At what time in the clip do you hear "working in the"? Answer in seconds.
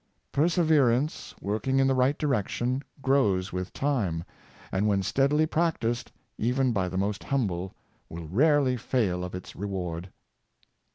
1.41-1.93